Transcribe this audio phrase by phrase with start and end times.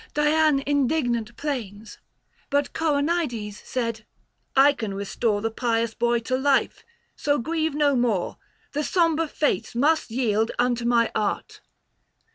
[0.15, 1.99] Dian, indignant 'plains;
[2.49, 4.03] But Coronides said,"
[4.67, 6.83] I can restore The pious boy to life,
[7.15, 8.37] so grieve no more;
[8.71, 11.61] The sombre Fates must yield unto my art."